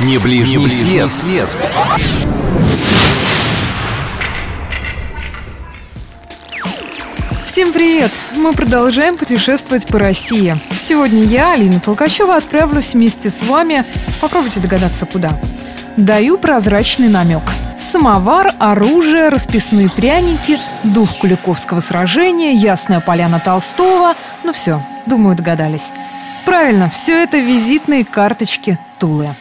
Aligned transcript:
Не 0.00 0.18
ближний, 0.18 0.58
Не 0.58 0.64
ближний 0.64 1.08
свет. 1.08 1.12
свет. 1.12 1.48
Всем 7.46 7.72
привет! 7.72 8.12
Мы 8.34 8.52
продолжаем 8.52 9.16
путешествовать 9.16 9.86
по 9.86 9.98
России. 9.98 10.60
Сегодня 10.76 11.22
я, 11.22 11.52
Алина 11.52 11.80
Толкачева, 11.80 12.36
отправлюсь 12.36 12.92
вместе 12.92 13.30
с 13.30 13.42
вами. 13.42 13.86
Попробуйте 14.20 14.60
догадаться, 14.60 15.06
куда. 15.06 15.30
Даю 15.96 16.36
прозрачный 16.36 17.08
намек. 17.08 17.44
Самовар, 17.74 18.52
оружие, 18.58 19.30
расписные 19.30 19.88
пряники, 19.88 20.58
дух 20.84 21.16
Куликовского 21.20 21.80
сражения, 21.80 22.52
ясная 22.52 23.00
поляна 23.00 23.40
Толстого. 23.40 24.12
Ну 24.44 24.52
все, 24.52 24.82
думаю, 25.06 25.36
догадались. 25.36 25.92
Правильно, 26.44 26.90
все 26.90 27.22
это 27.22 27.38
визитные 27.38 28.04
карточки 28.04 28.78
Тулы. 28.98 29.34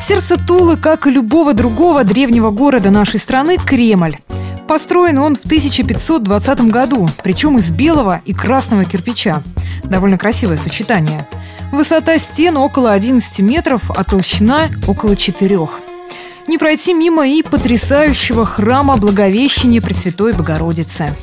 Сердце 0.00 0.36
Тулы, 0.38 0.76
как 0.76 1.06
и 1.06 1.10
любого 1.10 1.52
другого 1.52 2.04
древнего 2.04 2.50
города 2.50 2.90
нашей 2.90 3.20
страны, 3.20 3.58
Кремль. 3.58 4.16
Построен 4.66 5.18
он 5.18 5.36
в 5.36 5.44
1520 5.44 6.60
году, 6.62 7.08
причем 7.22 7.58
из 7.58 7.70
белого 7.70 8.22
и 8.24 8.32
красного 8.32 8.84
кирпича. 8.84 9.42
Довольно 9.84 10.16
красивое 10.16 10.56
сочетание. 10.56 11.28
Высота 11.70 12.18
стен 12.18 12.56
около 12.56 12.92
11 12.92 13.40
метров, 13.40 13.90
а 13.90 14.02
толщина 14.02 14.70
около 14.86 15.16
4. 15.16 15.58
Не 16.46 16.58
пройти 16.58 16.94
мимо 16.94 17.28
и 17.28 17.42
потрясающего 17.42 18.46
храма 18.46 18.96
Благовещения 18.96 19.80
Пресвятой 19.80 20.32
Богородицы. 20.32 21.14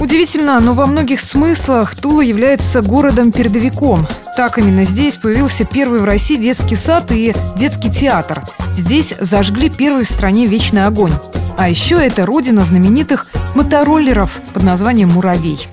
Удивительно, 0.00 0.60
но 0.60 0.74
во 0.74 0.86
многих 0.86 1.20
смыслах 1.20 1.94
Тула 1.94 2.20
является 2.22 2.80
городом-передовиком. 2.80 4.06
Так 4.36 4.58
именно 4.58 4.84
здесь 4.84 5.18
появился 5.18 5.64
первый 5.64 6.00
в 6.00 6.04
России 6.04 6.36
детский 6.36 6.76
сад 6.76 7.12
и 7.12 7.34
детский 7.54 7.90
театр. 7.90 8.42
Здесь 8.76 9.14
зажгли 9.20 9.68
первый 9.68 10.04
в 10.04 10.08
стране 10.08 10.46
вечный 10.46 10.86
огонь. 10.86 11.12
А 11.58 11.68
еще 11.68 11.96
это 11.96 12.24
родина 12.24 12.64
знаменитых 12.64 13.26
мотороллеров 13.54 14.40
под 14.54 14.62
названием 14.62 15.10
«Муравей». 15.10 15.68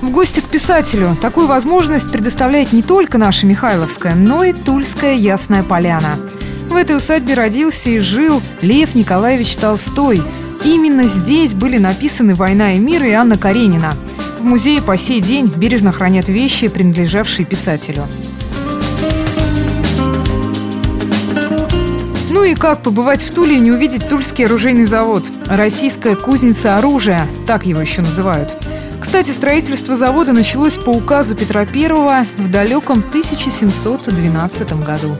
В 0.00 0.10
гости 0.10 0.40
к 0.40 0.46
писателю 0.46 1.16
такую 1.20 1.46
возможность 1.46 2.10
предоставляет 2.10 2.72
не 2.72 2.82
только 2.82 3.18
наша 3.18 3.46
Михайловская, 3.46 4.14
но 4.14 4.42
и 4.42 4.52
Тульская 4.52 5.14
Ясная 5.14 5.62
Поляна. 5.62 6.16
В 6.68 6.74
этой 6.74 6.96
усадьбе 6.96 7.34
родился 7.34 7.90
и 7.90 8.00
жил 8.00 8.42
Лев 8.62 8.94
Николаевич 8.94 9.54
Толстой. 9.54 10.22
Именно 10.64 11.04
здесь 11.04 11.54
были 11.54 11.78
написаны 11.78 12.34
«Война 12.34 12.74
и 12.74 12.78
мир» 12.78 13.02
и 13.04 13.10
Анна 13.10 13.36
Каренина– 13.36 13.94
в 14.42 14.44
музее 14.44 14.82
по 14.82 14.96
сей 14.96 15.20
день 15.20 15.52
бережно 15.56 15.92
хранят 15.92 16.28
вещи, 16.28 16.66
принадлежавшие 16.66 17.46
писателю. 17.46 18.08
Ну 22.30 22.42
и 22.42 22.56
как 22.56 22.82
побывать 22.82 23.22
в 23.22 23.32
Туле 23.32 23.58
и 23.58 23.60
не 23.60 23.70
увидеть 23.70 24.08
Тульский 24.08 24.46
оружейный 24.46 24.82
завод? 24.82 25.22
Российская 25.46 26.16
кузница 26.16 26.76
оружия, 26.76 27.28
так 27.46 27.66
его 27.66 27.80
еще 27.80 28.00
называют. 28.00 28.50
Кстати, 29.00 29.30
строительство 29.30 29.94
завода 29.94 30.32
началось 30.32 30.76
по 30.76 30.90
указу 30.90 31.36
Петра 31.36 31.60
I 31.60 32.26
в 32.38 32.50
далеком 32.50 32.98
1712 32.98 34.72
году. 34.84 35.16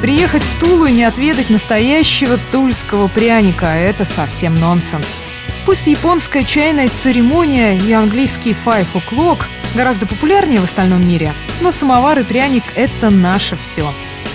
Приехать 0.00 0.44
в 0.44 0.60
Тулу 0.60 0.86
и 0.86 0.92
не 0.92 1.02
отведать 1.02 1.50
настоящего 1.50 2.38
тульского 2.52 3.08
пряника– 3.08 3.66
это 3.66 4.04
совсем 4.04 4.54
нонсенс. 4.54 5.18
Пусть 5.66 5.88
японская 5.88 6.44
чайная 6.44 6.88
церемония 6.88 7.76
и 7.76 7.92
английский 7.92 8.54
five 8.64 8.86
o'clock 8.94 9.42
гораздо 9.74 10.06
популярнее 10.06 10.60
в 10.60 10.64
остальном 10.64 11.06
мире, 11.06 11.34
но 11.60 11.72
самовар 11.72 12.20
и 12.20 12.22
пряник– 12.22 12.62
это 12.76 13.10
наше 13.10 13.56
все. 13.56 13.92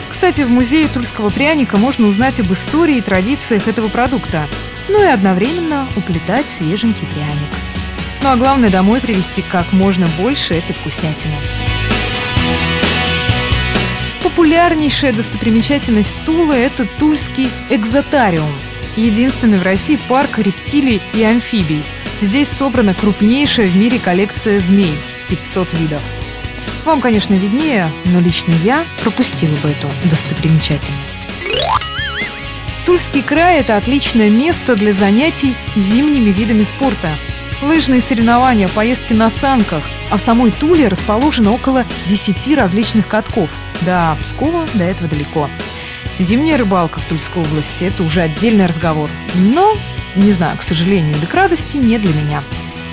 Кстати, 0.10 0.42
в 0.42 0.50
музее 0.50 0.90
тульского 0.90 1.30
пряника 1.30 1.78
можно 1.78 2.08
узнать 2.08 2.42
об 2.42 2.52
истории 2.52 2.98
и 2.98 3.02
традициях 3.02 3.68
этого 3.70 3.88
продукта, 3.88 4.50
ну 4.90 5.02
и 5.02 5.08
одновременно 5.08 5.88
уплетать 5.96 6.46
свеженький 6.46 7.08
пряник. 7.08 7.50
Ну 8.22 8.30
а 8.30 8.36
главное, 8.36 8.70
домой 8.70 9.00
привезти 9.00 9.42
как 9.42 9.72
можно 9.72 10.08
больше 10.20 10.56
этой 10.56 10.74
вкуснятины. 10.74 11.36
Популярнейшая 14.34 15.14
достопримечательность 15.14 16.26
Тулы– 16.26 16.56
это 16.58 16.88
Тульский 16.98 17.52
экзотариум– 17.70 18.50
единственный 18.96 19.60
в 19.60 19.62
России 19.64 20.00
парк 20.10 20.40
рептилий 20.40 21.00
и 21.14 21.24
амфибий. 21.24 21.84
Здесь 22.20 22.50
собрана 22.50 22.96
крупнейшая 22.96 23.68
в 23.68 23.76
мире 23.76 24.00
коллекция 24.00 24.60
змей– 24.60 24.92
500 25.30 25.74
видов. 25.74 26.02
Вам, 26.84 27.00
конечно, 27.00 27.36
виднее, 27.36 27.88
но 28.06 28.20
лично 28.20 28.56
я 28.64 28.84
пропустила 29.04 29.56
бы 29.58 29.70
эту 29.70 29.88
достопримечательность. 30.10 31.28
Тульский 32.88 33.22
край– 33.22 33.60
это 33.60 33.78
отличное 33.78 34.32
место 34.32 34.76
для 34.76 34.94
занятий 34.94 35.54
зимними 35.76 36.32
видами 36.32 36.64
спорта. 36.64 37.12
Лыжные 37.62 38.02
соревнования, 38.02 38.68
поездки 38.68 39.14
на 39.14 39.30
санках, 39.30 39.84
а 40.10 40.18
в 40.18 40.22
самой 40.22 40.50
Туле 40.50 40.88
расположено 40.88 41.52
около 41.52 41.86
10 42.08 42.56
различных 42.56 43.08
катков. 43.08 43.52
Да, 43.86 44.18
Пскова 44.22 44.66
до 44.74 44.84
этого 44.84 45.10
далеко. 45.10 45.50
Зимняя 46.20 46.58
рыбалка 46.58 47.00
в 47.00 47.06
Тульской 47.06 47.42
области– 47.42 47.84
это 47.86 48.04
уже 48.04 48.22
отдельный 48.22 48.66
разговор. 48.66 49.10
Но, 49.36 49.76
не 50.16 50.32
знаю, 50.32 50.58
к 50.58 50.64
сожалению 50.64 51.16
или 51.16 51.26
к 51.26 51.34
радости, 51.34 51.78
не 51.78 51.98
для 51.98 52.14
меня. 52.14 52.44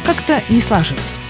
Как-то 0.05 0.43
не 0.49 0.61
сложилось. 0.61 1.21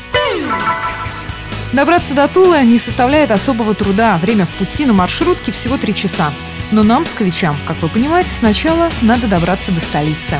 Добраться 1.72 2.14
до 2.14 2.26
Тулы 2.26 2.62
не 2.62 2.78
составляет 2.78 3.30
особого 3.30 3.74
труда. 3.74 4.18
Время 4.18 4.46
в 4.46 4.48
пути 4.50 4.86
на 4.86 4.92
маршрутке 4.92 5.52
всего 5.52 5.76
три 5.76 5.94
часа. 5.94 6.32
Но 6.72 6.82
нам, 6.82 7.04
псковичам, 7.04 7.58
как 7.66 7.80
вы 7.82 7.88
понимаете, 7.88 8.30
сначала 8.30 8.88
надо 9.02 9.26
добраться 9.28 9.70
до 9.72 9.80
столицы. 9.80 10.36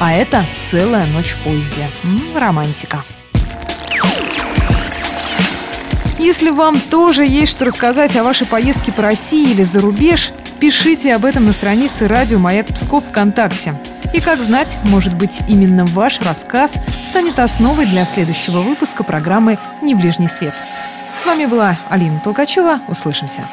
А 0.00 0.12
это 0.12 0.44
целая 0.60 1.06
ночь 1.06 1.32
в 1.32 1.38
поезде. 1.38 1.88
М-м, 2.04 2.36
романтика. 2.36 3.04
Если 6.22 6.50
вам 6.50 6.80
тоже 6.80 7.26
есть 7.26 7.52
что 7.52 7.64
рассказать 7.66 8.16
о 8.16 8.24
вашей 8.24 8.46
поездке 8.46 8.92
по 8.92 9.02
России 9.02 9.50
или 9.50 9.64
за 9.64 9.80
рубеж, 9.80 10.32
Пишите 10.62 11.12
об 11.16 11.24
этом 11.24 11.44
на 11.46 11.52
странице 11.52 12.06
радио 12.06 12.38
«Маяк 12.38 12.68
Псков» 12.68 13.06
ВКонтакте. 13.08 13.74
И 14.14 14.20
как 14.20 14.38
знать, 14.38 14.78
может 14.84 15.12
быть, 15.12 15.40
именно 15.48 15.84
ваш 15.84 16.20
рассказ 16.20 16.76
станет 17.10 17.40
основой 17.40 17.84
для 17.84 18.04
следующего 18.04 18.60
выпуска 18.60 19.02
программы 19.02 19.58
«Не 19.82 19.96
ближний 19.96 20.28
свет». 20.28 20.54
С 21.20 21.26
вами 21.26 21.46
была 21.46 21.76
Алина 21.90 22.20
Толкачева. 22.20 22.80
Услышимся. 22.86 23.44